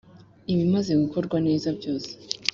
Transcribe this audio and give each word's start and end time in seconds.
ibimaze 0.51 0.91
gukorwa 1.01 1.37
neza 1.47 1.67
byose 1.77 2.09